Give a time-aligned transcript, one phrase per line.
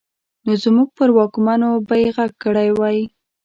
[0.45, 2.99] نو زموږ پر واکمنو به يې غږ کړی وای.